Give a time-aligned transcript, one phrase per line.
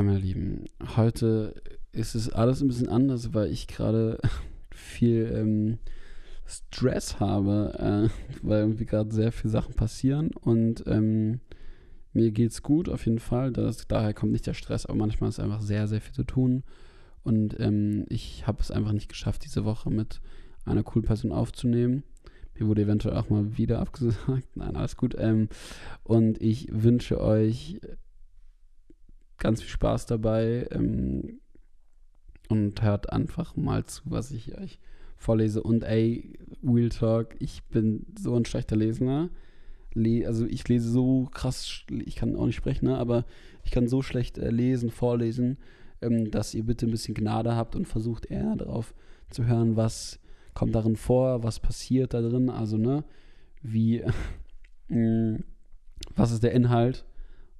[0.00, 0.64] Hi, meine Lieben.
[0.96, 1.60] Heute
[1.92, 4.18] ist es alles ein bisschen anders, weil ich gerade
[4.74, 5.78] viel ähm,
[6.46, 11.40] Stress habe, äh, weil irgendwie gerade sehr viele Sachen passieren und ähm,
[12.14, 13.52] mir geht's gut auf jeden Fall.
[13.52, 16.62] Das, daher kommt nicht der Stress, aber manchmal ist einfach sehr, sehr viel zu tun.
[17.22, 20.22] Und ähm, ich habe es einfach nicht geschafft, diese Woche mit
[20.64, 22.04] einer coolen Person aufzunehmen.
[22.58, 24.16] Mir wurde eventuell auch mal wieder abgesagt.
[24.54, 25.14] Nein, alles gut.
[25.18, 25.50] Ähm,
[26.04, 27.78] und ich wünsche euch
[29.40, 31.40] ganz viel Spaß dabei ähm,
[32.48, 34.78] und hört einfach mal zu, was ich euch
[35.16, 35.62] vorlese.
[35.62, 39.28] Und ey, Real Talk, ich bin so ein schlechter Leser.
[39.92, 42.96] Le also ich lese so krass, ich kann auch nicht sprechen, ne?
[42.96, 43.24] aber
[43.64, 45.58] ich kann so schlecht äh, lesen, vorlesen,
[46.00, 48.94] ähm, dass ihr bitte ein bisschen Gnade habt und versucht eher darauf
[49.30, 50.20] zu hören, was
[50.54, 53.04] kommt darin vor, was passiert da drin, also ne,
[53.62, 54.00] wie,
[54.88, 55.38] äh,
[56.14, 57.04] was ist der Inhalt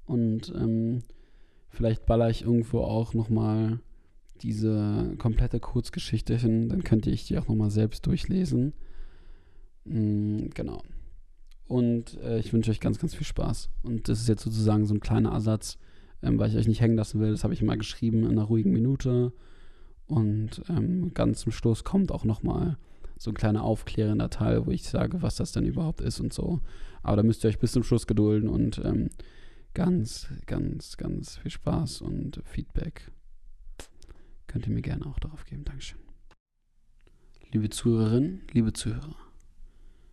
[0.07, 1.03] und ähm,
[1.71, 3.81] Vielleicht baller ich irgendwo auch nochmal
[4.43, 8.73] diese komplette Kurzgeschichte hin, dann könnte ich die auch nochmal selbst durchlesen.
[9.85, 10.83] Mhm, genau.
[11.67, 13.71] Und äh, ich wünsche euch ganz, ganz viel Spaß.
[13.83, 15.79] Und das ist jetzt sozusagen so ein kleiner Ersatz,
[16.23, 17.31] ähm, weil ich euch nicht hängen lassen will.
[17.31, 19.33] Das habe ich mal geschrieben in einer ruhigen Minute.
[20.07, 22.77] Und ähm, ganz zum Schluss kommt auch nochmal
[23.17, 26.61] so ein kleiner aufklärender Teil, wo ich sage, was das denn überhaupt ist und so.
[27.03, 29.11] Aber da müsst ihr euch bis zum Schluss gedulden und ähm,
[29.75, 33.11] ganz, ganz, ganz viel Spaß und Feedback.
[34.47, 35.65] Könnt ihr mir gerne auch darauf geben.
[35.65, 36.01] Dankeschön.
[37.53, 39.17] Liebe Zuhörerinnen, liebe Zuhörer,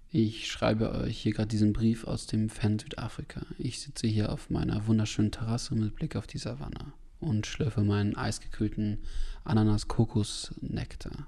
[0.09, 3.41] ich schreibe euch hier gerade diesen Brief aus dem Fern Südafrika.
[3.57, 8.15] Ich sitze hier auf meiner wunderschönen Terrasse mit Blick auf die Savanne und schlürfe meinen
[8.15, 8.99] eisgekühlten
[9.43, 11.27] Ananas-Kokos-Nektar,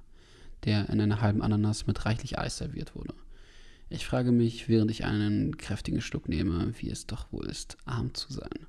[0.64, 3.14] der in einer halben Ananas mit reichlich Eis serviert wurde.
[3.90, 8.14] Ich frage mich, während ich einen kräftigen Schluck nehme, wie es doch wohl ist, arm
[8.14, 8.68] zu sein.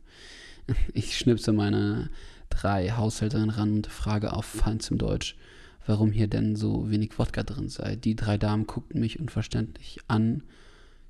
[0.95, 2.11] Ich schnipse meine
[2.49, 5.37] drei Haushälterinnen ran und frage auf feinstem Deutsch,
[5.85, 7.97] warum hier denn so wenig Wodka drin sei.
[7.97, 10.45] Die drei Damen guckten mich unverständlich an.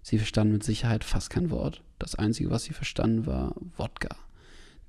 [0.03, 1.83] Sie verstanden mit Sicherheit fast kein Wort.
[1.99, 4.17] Das Einzige, was sie verstanden, war Wodka.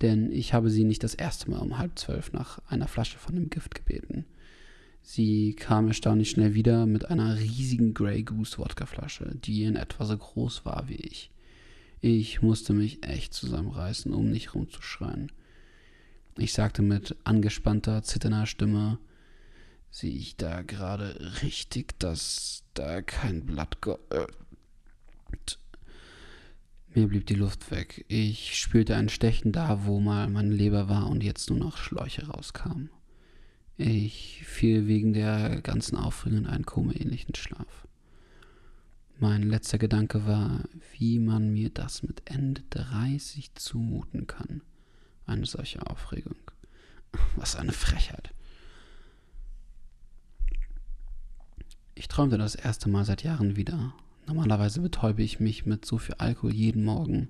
[0.02, 3.36] Denn ich habe sie nicht das erste Mal um halb zwölf nach einer Flasche von
[3.36, 4.26] dem Gift gebeten.
[5.02, 10.18] Sie kam erstaunlich schnell wieder mit einer riesigen Grey Goose Wodkaflasche, die in etwa so
[10.18, 11.32] groß war wie ich.
[12.02, 15.32] Ich musste mich echt zusammenreißen, um nicht rumzuschreien.
[16.38, 19.00] Ich sagte mit angespannter, zitternder Stimme,
[19.90, 23.98] sehe ich da gerade richtig, dass da kein Blatt ge
[26.94, 28.06] Mir blieb die Luft weg.
[28.08, 32.28] Ich spürte ein Stechen da, wo mal meine Leber war und jetzt nur noch Schläuche
[32.28, 32.90] rauskamen.
[33.84, 37.88] Ich fiel wegen der ganzen Aufregung in einen komaähnlichen Schlaf.
[39.18, 40.66] Mein letzter Gedanke war,
[40.96, 44.62] wie man mir das mit Ende 30 zumuten kann.
[45.26, 46.36] Eine solche Aufregung.
[47.36, 48.32] Was eine Frechheit.
[51.96, 53.96] Ich träumte das erste Mal seit Jahren wieder.
[54.28, 57.30] Normalerweise betäube ich mich mit so viel Alkohol jeden Morgen,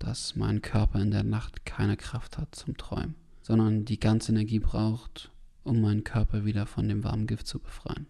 [0.00, 4.58] dass mein Körper in der Nacht keine Kraft hat zum Träumen, sondern die ganze Energie
[4.58, 5.30] braucht,
[5.64, 8.06] um meinen Körper wieder von dem warmen Gift zu befreien.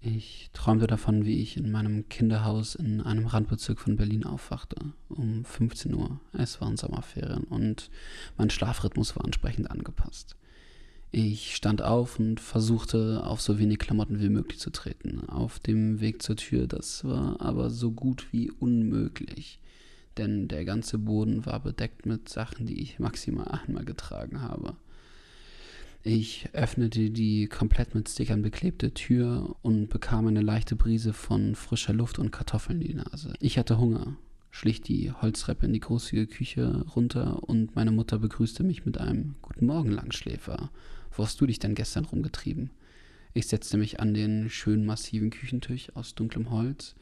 [0.00, 4.76] Ich träumte davon, wie ich in meinem Kinderhaus in einem Randbezirk von Berlin aufwachte,
[5.08, 6.20] um 15 Uhr.
[6.32, 7.90] Es waren Sommerferien und
[8.36, 10.36] mein Schlafrhythmus war entsprechend angepasst.
[11.10, 15.28] Ich stand auf und versuchte, auf so wenig Klamotten wie möglich zu treten.
[15.28, 19.58] Auf dem Weg zur Tür, das war aber so gut wie unmöglich,
[20.18, 24.76] denn der ganze Boden war bedeckt mit Sachen, die ich maximal einmal getragen habe.
[26.08, 31.92] Ich öffnete die komplett mit Stickern beklebte Tür und bekam eine leichte Brise von frischer
[31.92, 33.34] Luft und Kartoffeln in die Nase.
[33.40, 34.16] Ich hatte Hunger,
[34.52, 39.34] schlich die Holztreppe in die großzügige Küche runter und meine Mutter begrüßte mich mit einem
[39.42, 40.70] Guten Morgen, Langschläfer.
[41.10, 42.70] Wo hast du dich denn gestern rumgetrieben?
[43.34, 46.94] Ich setzte mich an den schönen massiven Küchentisch aus dunklem Holz,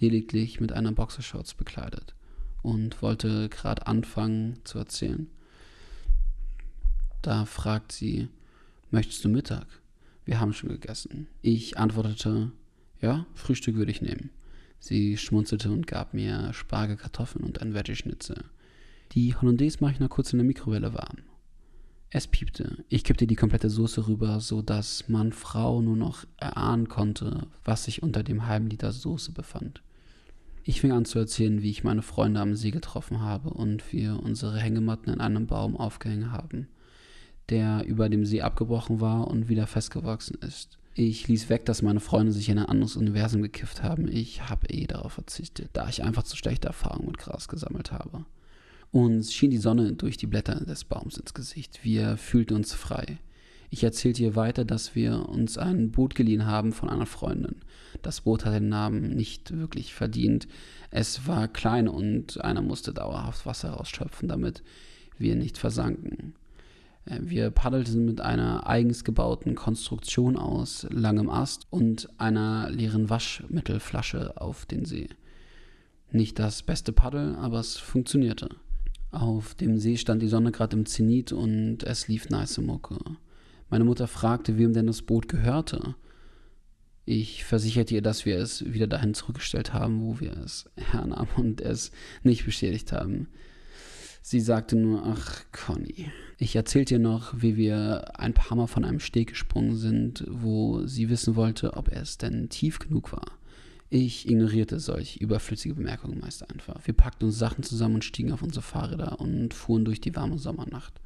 [0.00, 2.16] lediglich mit einer Boxershorts bekleidet,
[2.62, 5.28] und wollte gerade anfangen zu erzählen.
[7.24, 8.28] Da fragt sie,
[8.90, 9.66] möchtest du Mittag?
[10.26, 11.26] Wir haben schon gegessen.
[11.40, 12.52] Ich antwortete,
[13.00, 14.28] ja, Frühstück würde ich nehmen.
[14.78, 18.44] Sie schmunzelte und gab mir Spargel, Kartoffeln und ein Veggie-Schnitzel.
[19.12, 21.16] Die Hollandaise mache ich noch kurz in der Mikrowelle warm.
[22.10, 22.84] Es piepte.
[22.90, 27.84] Ich kippte die komplette Soße rüber, so dass man Frau nur noch erahnen konnte, was
[27.84, 29.82] sich unter dem halben Liter Soße befand.
[30.62, 34.20] Ich fing an zu erzählen, wie ich meine Freunde am See getroffen habe und wir
[34.22, 36.68] unsere Hängematten in einem Baum aufgehängt haben
[37.50, 40.78] der über dem See abgebrochen war und wieder festgewachsen ist.
[40.94, 44.06] Ich ließ weg, dass meine Freunde sich in ein anderes Universum gekifft haben.
[44.06, 48.24] Ich habe eh darauf verzichtet, da ich einfach zu schlechte Erfahrungen mit Gras gesammelt habe.
[48.92, 51.80] Uns schien die Sonne durch die Blätter des Baums ins Gesicht.
[51.82, 53.18] Wir fühlten uns frei.
[53.70, 57.56] Ich erzählte ihr weiter, dass wir uns ein Boot geliehen haben von einer Freundin.
[58.02, 60.46] Das Boot hatte den Namen nicht wirklich verdient.
[60.92, 64.62] Es war klein und einer musste dauerhaft Wasser rausschöpfen, damit
[65.18, 66.34] wir nicht versanken.
[67.06, 74.40] Äh, wir paddelten mit einer eigens gebauten Konstruktion aus langem Ast und einer leeren Waschmittelflasche
[74.40, 75.08] auf den See.
[76.10, 78.48] Nicht das beste Paddel, aber es funktionierte.
[79.10, 82.98] Auf dem See stand die Sonne gerade im Zenit und es lief nice Mucke.
[83.70, 85.94] Meine Mutter fragte, wem denn das Boot gehörte.
[87.06, 91.60] Ich versicherte ihr, dass wir es wieder dahin zurückgestellt haben, wo wir es hernahmen und
[91.60, 91.90] es
[92.22, 93.28] nicht beschädigt haben.
[94.22, 96.10] Sie sagte nur, ach, Conny.
[96.38, 100.86] Ich erzählte ihr noch, wie wir ein paar Mal von einem Steg gesprungen sind, wo
[100.86, 103.38] sie wissen wollte, ob es denn tief genug war.
[103.90, 106.80] Ich ignorierte solch überflüssige Bemerkungen meist einfach.
[106.84, 110.38] Wir packten uns Sachen zusammen und stiegen auf unsere Fahrräder und fuhren durch die warme
[110.38, 111.00] Sommernacht.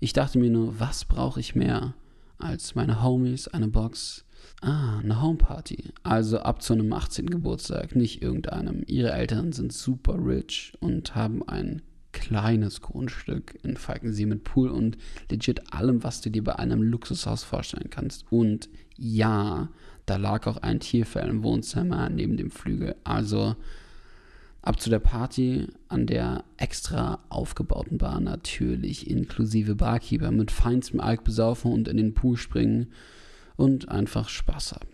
[0.00, 1.94] Ich dachte mir nur, was brauche ich mehr
[2.38, 4.26] als meine Homies, eine Box,
[4.60, 5.92] Ah, eine Homeparty.
[6.02, 7.28] Also ab zu einem 18.
[7.28, 8.82] Geburtstag, nicht irgendeinem.
[8.86, 11.82] Ihre Eltern sind super rich und haben ein
[12.16, 14.96] kleines Grundstück in Falkensee mit Pool und
[15.30, 18.24] legit allem, was du dir bei einem Luxushaus vorstellen kannst.
[18.32, 19.68] Und ja,
[20.06, 22.96] da lag auch ein Tierfell im Wohnzimmer neben dem Flügel.
[23.04, 23.54] Also
[24.62, 31.22] ab zu der Party an der extra aufgebauten Bar natürlich, inklusive Barkeeper mit feinstem Alk
[31.22, 32.86] besaufen und in den Pool springen
[33.56, 34.88] und einfach Spaß haben.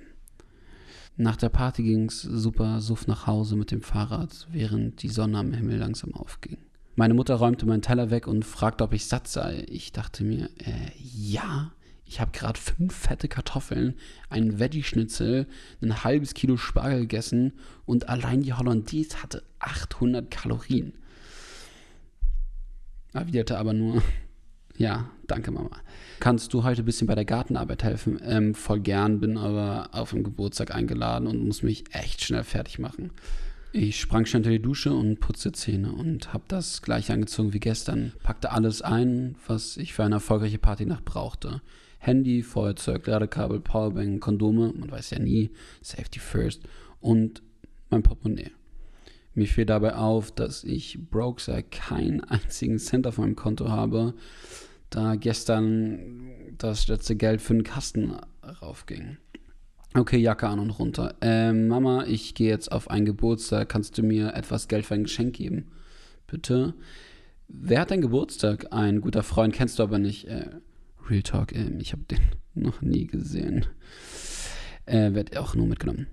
[1.17, 5.39] Nach der Party ging es super suff nach Hause mit dem Fahrrad, während die Sonne
[5.39, 6.59] am Himmel langsam aufging.
[6.95, 9.65] Meine Mutter räumte meinen Teller weg und fragte, ob ich satt sei.
[9.69, 11.73] Ich dachte mir, äh, ja,
[12.05, 13.95] ich habe gerade fünf fette Kartoffeln,
[14.29, 15.47] einen Veggie-Schnitzel,
[15.81, 17.55] ein halbes Kilo Spargel gegessen
[17.87, 20.93] und allein die Hollandaise hatte 800 Kalorien.
[23.15, 24.03] Erwiderte aber nur,
[24.77, 25.71] ja, danke Mama.
[26.21, 28.21] Kannst du heute ein bisschen bei der Gartenarbeit helfen?
[28.23, 32.79] Ähm, voll gern, bin aber auf den Geburtstag eingeladen und muss mich echt schnell fertig
[32.79, 33.13] machen.
[33.75, 37.59] Ich sprang schnell unter die Dusche und putzte Zähne und habe das gleich angezogen wie
[37.59, 38.13] gestern.
[38.23, 41.63] Packte alles ein, was ich für eine erfolgreiche Partynacht brauchte.
[41.99, 46.65] Handy, Feuerzeug, Ladekabel, Powerbank, Kondome, man weiß ja nie, Safety First
[47.01, 47.43] und
[47.89, 48.51] mein Portemonnaie.
[49.35, 54.13] Mir fiel dabei auf, dass ich broke sei keinen einzigen Cent auf meinem Konto habe,
[54.91, 58.17] da gestern das letzte Geld für den Kasten
[58.61, 59.17] raufging.
[59.95, 61.17] Okay, Jacke an und runter.
[61.21, 63.69] Ähm, Mama, ich gehe jetzt auf einen Geburtstag.
[63.69, 65.71] Kannst du mir etwas Geld für ein Geschenk geben?
[66.27, 66.73] Bitte.
[67.47, 68.73] Wer hat deinen Geburtstag?
[68.73, 70.27] Ein guter Freund, kennst du aber nicht.
[70.29, 70.49] Äh,
[71.11, 72.21] Real Talk, äh, ich habe den
[72.55, 73.67] noch nie gesehen.
[74.87, 76.07] Äh, wird auch nur mitgenommen.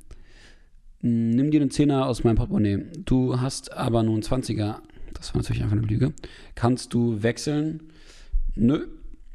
[1.00, 2.86] Nimm dir den Zehner aus meinem Portemonnaie.
[3.06, 4.80] Du hast aber nur einen 20er.
[5.14, 6.12] Das war natürlich einfach eine Lüge.
[6.56, 7.94] Kannst du wechseln?
[8.56, 8.88] Nö.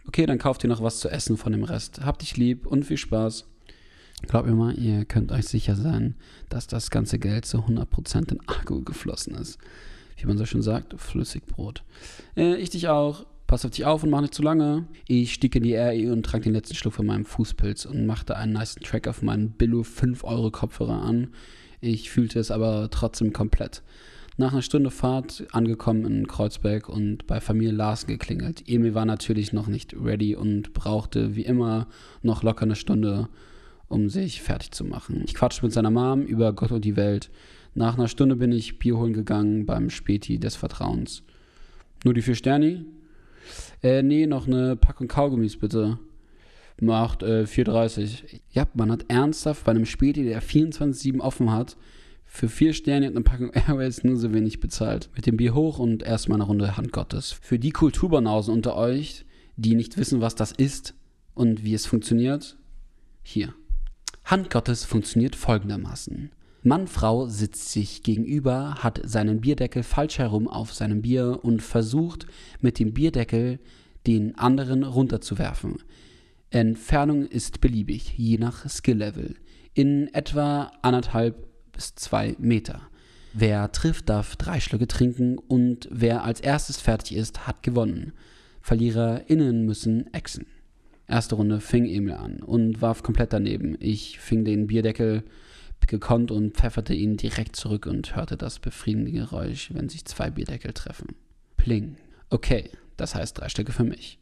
[0.06, 2.05] Okay, dann kauft ihr noch was zu essen von dem Rest.
[2.05, 3.46] Hab dich lieb und viel Spaß.
[4.29, 6.15] Glaubt mir mal, ihr könnt euch sicher sein,
[6.49, 9.59] dass das ganze Geld zu 100% in Akku geflossen ist.
[10.17, 11.82] Wie man so schön sagt, Flüssigbrot.
[12.37, 13.26] Äh, ich dich auch.
[13.47, 14.87] Pass auf dich auf und mach nicht zu lange.
[15.06, 18.37] Ich stieg in die RE und trank den letzten Schluck von meinem Fußpilz und machte
[18.37, 21.29] einen nice Track auf meinen Billo 5 Euro Kopfhörer an.
[21.81, 23.82] Ich fühlte es aber trotzdem komplett.
[24.38, 28.65] Nach einer Stunde Fahrt angekommen in Kreuzberg und bei Familie Larsen geklingelt.
[28.67, 31.87] Emil war natürlich noch nicht ready und brauchte wie immer
[32.22, 33.29] noch locker eine Stunde,
[33.94, 35.22] um sich fertig zu machen.
[35.24, 37.31] Ich quatschte mit seiner Mom über Gott und die Welt.
[37.74, 41.22] Nach einer Stunde bin ich Bier holen gegangen beim Späti des Vertrauens.
[42.05, 42.84] Nur die vier Sterni?
[43.82, 45.98] Äh, nee, noch eine Packung Kaugummis bitte.
[46.81, 48.41] Macht äh, 4,30.
[48.51, 51.77] Ja, man hat ernsthaft bei einem Späti, der 24-7 offen hat,
[52.24, 55.08] für vier Sterne und eine Packung Airways nur so wenig bezahlt.
[55.15, 57.31] Mit dem Bier hoch und erstmal eine Runde Hand Gottes.
[57.31, 59.24] Für die Kulturbanausen unter euch,
[59.56, 60.94] die nicht wissen, was das ist
[61.34, 62.56] und wie es funktioniert,
[63.22, 63.55] hier.
[64.24, 66.31] Handgottes funktioniert folgendermaßen.
[66.62, 72.26] Mann, Frau sitzt sich gegenüber, hat seinen Bierdeckel falsch herum auf seinem Bier und versucht
[72.60, 73.60] mit dem Bierdeckel
[74.06, 75.82] den anderen runterzuwerfen.
[76.48, 79.34] Entfernung ist beliebig, je nach Skill-Level.
[79.74, 82.81] In etwa anderthalb bis zwei Meter.
[83.34, 88.12] Wer trifft, darf drei Schlücke trinken und wer als erstes fertig ist, hat gewonnen.
[88.62, 90.46] VerliererInnen müssen exen.
[91.06, 93.77] Erste Runde fing Emil an und warf komplett daneben.
[93.81, 95.25] Ich fing den Bierdeckel
[95.87, 100.73] gekonnt und pfefferte ihn direkt zurück und hörte das befriedigende Geräusch, wenn sich zwei Bierdeckel
[100.73, 101.08] treffen.
[101.58, 101.96] Pling.
[102.31, 104.19] Okay, das heißt drei Stücke für mich.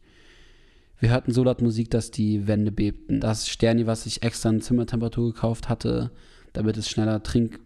[0.99, 3.19] Wir hörten so laut Musik, dass die Wände bebten.
[3.19, 6.11] Das Sterni, was ich extra in Zimmertemperatur gekauft hatte,
[6.53, 7.59] damit es schneller trink,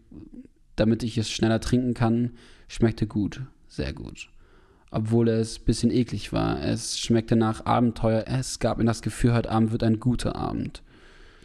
[0.75, 2.31] damit ich es schneller trinken kann,
[2.67, 4.29] schmeckte gut, sehr gut.
[4.91, 6.61] Obwohl es ein bisschen eklig war.
[6.61, 8.25] Es schmeckte nach Abenteuer.
[8.27, 10.81] Es gab mir das Gefühl, heute Abend wird ein guter Abend.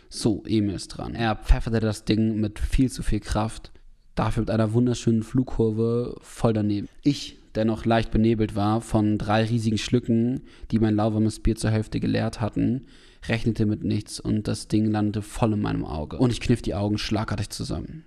[0.08, 1.14] So, Emil ist dran.
[1.14, 3.72] Er pfefferte das Ding mit viel zu viel Kraft.
[4.14, 6.88] Dafür mit einer wunderschönen Flugkurve voll daneben.
[7.02, 11.70] Ich, der noch leicht benebelt war von drei riesigen Schlücken, die mein lauwarmes Bier zur
[11.70, 12.86] Hälfte geleert hatten,
[13.26, 16.18] rechnete mit nichts und das Ding landete voll in meinem Auge.
[16.18, 18.04] Und ich kniff die Augen schlagartig zusammen.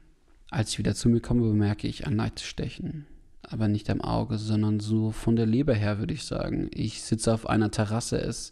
[0.51, 3.07] Als ich wieder zu mir komme, bemerke ich ein leichtes Stechen.
[3.47, 6.69] Aber nicht am Auge, sondern so von der Leber her, würde ich sagen.
[6.73, 8.17] Ich sitze auf einer Terrasse.
[8.17, 8.51] Es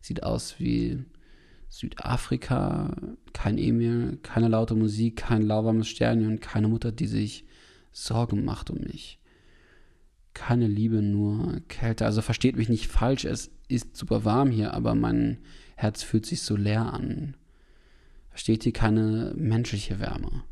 [0.00, 1.04] sieht aus wie
[1.68, 2.94] Südafrika,
[3.32, 7.44] kein Emil, keine laute Musik, kein lauwarmes Sternchen, keine Mutter, die sich
[7.92, 9.18] Sorgen macht um mich.
[10.34, 12.04] Keine Liebe, nur Kälte.
[12.04, 15.38] Also versteht mich nicht falsch, es ist super warm hier, aber mein
[15.76, 17.36] Herz fühlt sich so leer an.
[18.30, 20.44] Versteht ihr keine menschliche Wärme?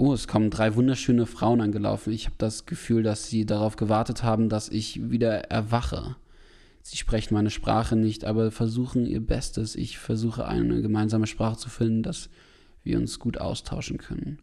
[0.00, 2.12] Oh, es kommen drei wunderschöne Frauen angelaufen.
[2.12, 6.14] Ich habe das Gefühl, dass sie darauf gewartet haben, dass ich wieder erwache.
[6.82, 9.74] Sie sprechen meine Sprache nicht, aber versuchen ihr Bestes.
[9.74, 12.30] Ich versuche eine gemeinsame Sprache zu finden, dass
[12.84, 14.38] wir uns gut austauschen können.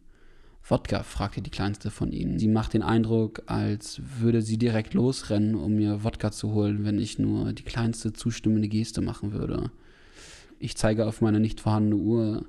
[0.62, 2.38] Wodka, fragte die kleinste von ihnen.
[2.38, 6.98] Sie macht den Eindruck, als würde sie direkt losrennen, um mir Wodka zu holen, wenn
[6.98, 9.70] ich nur die kleinste zustimmende Geste machen würde.
[10.58, 12.44] Ich zeige auf meine nicht vorhandene Uhr.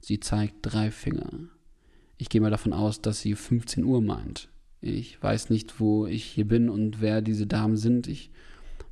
[0.00, 1.30] Sie zeigt drei Finger.
[2.20, 4.50] Ich gehe mal davon aus, dass sie 15 Uhr meint.
[4.82, 8.08] Ich weiß nicht, wo ich hier bin und wer diese Damen sind.
[8.08, 8.30] Ich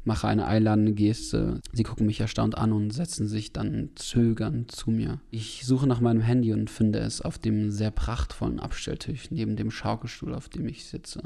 [0.03, 1.61] mache eine einladende Geste.
[1.75, 5.21] Sie gucken mich erstaunt an und setzen sich dann zögernd zu mir.
[5.31, 9.71] Ich suche nach meinem Handy und finde es auf dem sehr prachtvollen Abstelltisch neben dem
[9.71, 11.23] Schaukelstuhl, auf dem ich sitze.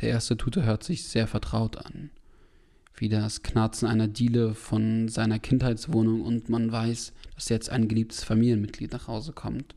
[0.00, 2.10] Der erste Tute hört sich sehr vertraut an
[3.00, 8.24] wie das Knarzen einer Diele von seiner Kindheitswohnung und man weiß, dass jetzt ein geliebtes
[8.24, 9.74] Familienmitglied nach Hause kommt.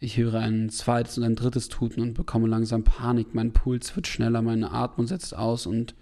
[0.00, 3.34] Ich höre ein zweites und ein drittes Tuten und bekomme langsam Panik.
[3.34, 5.94] Mein Puls wird schneller, meine Atmung setzt aus und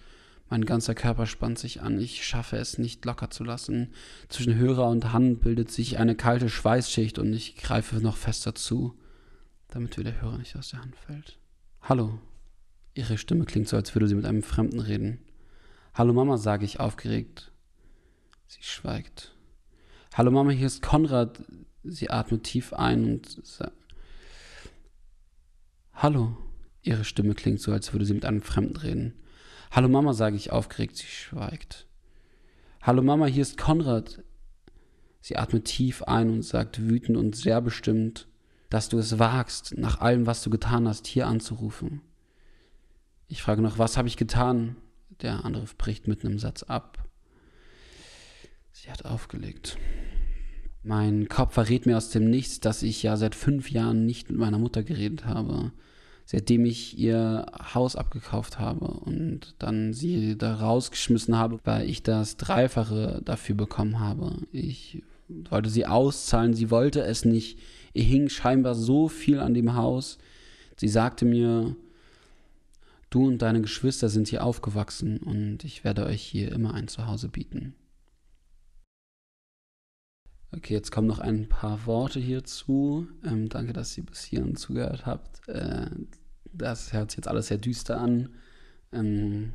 [0.48, 1.98] mein ganzer Körper spannt sich an.
[2.00, 3.92] Ich schaffe es nicht locker zu lassen.
[4.28, 8.96] Zwischen Hörer und Hand bildet sich eine kalte Schweißschicht und ich greife noch fester zu,
[9.68, 11.38] damit mir der Hörer nicht aus der Hand fällt.
[11.82, 12.20] Hallo.
[12.94, 15.18] Ihre Stimme klingt so, als würde sie mit einem Fremden reden.
[15.94, 17.50] Hallo Mama, sage ich aufgeregt.
[18.46, 19.34] Sie schweigt.
[20.14, 21.42] Hallo Mama, hier ist Konrad.
[21.82, 23.72] Sie atmet tief ein und sagt.
[25.92, 26.36] Hallo.
[26.82, 29.14] Ihre Stimme klingt so, als würde sie mit einem Fremden reden.
[29.70, 30.96] Hallo Mama, sage ich aufgeregt.
[30.96, 31.86] Sie schweigt.
[32.82, 34.22] Hallo Mama, hier ist Konrad.
[35.20, 38.28] Sie atmet tief ein und sagt wütend und sehr bestimmt,
[38.70, 42.00] dass du es wagst, nach allem, was du getan hast, hier anzurufen.
[43.28, 44.76] Ich frage noch, was habe ich getan?
[45.22, 47.08] Der andere bricht mitten im Satz ab.
[48.70, 49.78] Sie hat aufgelegt.
[50.84, 54.38] Mein Kopf verrät mir aus dem Nichts, dass ich ja seit fünf Jahren nicht mit
[54.38, 55.72] meiner Mutter geredet habe.
[56.28, 62.36] Seitdem ich ihr Haus abgekauft habe und dann sie da rausgeschmissen habe, weil ich das
[62.36, 64.36] Dreifache dafür bekommen habe.
[64.50, 67.60] Ich wollte sie auszahlen, sie wollte es nicht.
[67.94, 70.18] Ihr hing scheinbar so viel an dem Haus.
[70.76, 71.76] Sie sagte mir,
[73.08, 77.28] Du und deine Geschwister sind hier aufgewachsen und ich werde euch hier immer ein Zuhause
[77.28, 77.74] bieten.
[80.56, 83.06] Okay, jetzt kommen noch ein paar Worte hierzu.
[83.24, 85.46] Ähm, danke, dass ihr bis hierhin zugehört habt.
[85.48, 85.90] Äh,
[86.52, 88.30] das hört sich jetzt alles sehr düster an.
[88.90, 89.52] Ähm,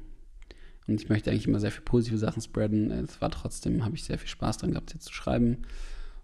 [0.87, 2.91] und ich möchte eigentlich immer sehr viel positive Sachen spreaden.
[2.91, 5.63] Es war trotzdem, habe ich sehr viel Spaß dran gehabt, jetzt zu schreiben.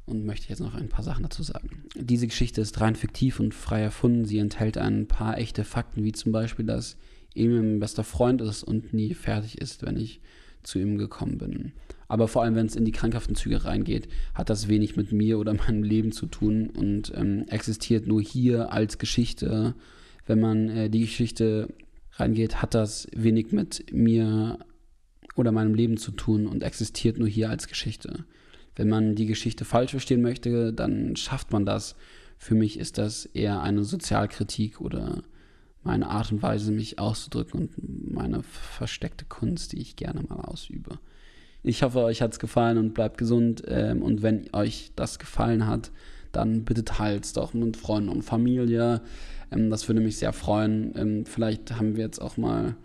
[0.06, 1.84] Und möchte jetzt noch ein paar Sachen dazu sagen.
[1.96, 4.26] Diese Geschichte ist rein fiktiv und frei erfunden.
[4.26, 6.98] Sie enthält ein paar echte Fakten, wie zum Beispiel, dass
[7.36, 10.22] Emil mein bester Freund ist und nie fertig ist, wenn ich
[10.64, 11.74] zu ihm gekommen bin.
[12.08, 15.40] Aber vor allem, wenn es in die krankhaften Züge reingeht, hat das wenig mit mir
[15.40, 19.76] oder meinem Leben zu tun und ähm, existiert nur hier als Geschichte.
[20.26, 21.74] Wenn man äh, die Geschichte
[22.14, 24.60] reingeht, hat das wenig mit mir
[25.36, 28.26] oder meinem Leben zu tun und existiert nur hier als Geschichte.
[28.76, 31.96] Wenn man die Geschichte falsch verstehen möchte, dann schafft man das.
[32.38, 35.24] Für mich ist das eher eine Sozialkritik oder
[35.84, 41.00] meine Art und Weise, mich auszudrücken und meine versteckte Kunst, die ich gerne mal ausübe.
[41.68, 43.62] Ich hoffe, euch hat es gefallen und bleibt gesund.
[43.68, 45.92] Ähm, und wenn euch das gefallen hat,
[46.32, 49.02] dann bitte teilt es doch mit Freunden und Familie.
[49.52, 50.94] Ähm, das würde mich sehr freuen.
[50.96, 52.78] Ähm, vielleicht haben wir jetzt auch mal,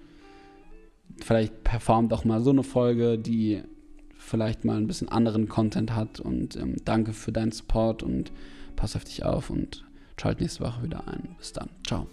[1.18, 3.62] vielleicht performt auch mal so eine Folge, die
[4.16, 6.18] vielleicht mal ein bisschen anderen Content hat.
[6.18, 8.32] Und ähm, danke für deinen Support und
[8.74, 9.84] pass auf dich auf und
[10.20, 11.36] schalt nächste Woche wieder ein.
[11.38, 11.68] Bis dann.
[11.86, 12.08] Ciao.